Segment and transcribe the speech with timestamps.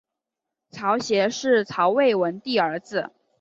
[0.71, 3.13] 曹协是曹魏文帝儿子。